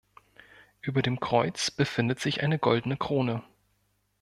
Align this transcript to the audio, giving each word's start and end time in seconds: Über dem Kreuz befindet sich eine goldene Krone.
Über 0.81 1.03
dem 1.03 1.19
Kreuz 1.19 1.69
befindet 1.69 2.19
sich 2.19 2.41
eine 2.41 2.57
goldene 2.57 2.97
Krone. 2.97 3.43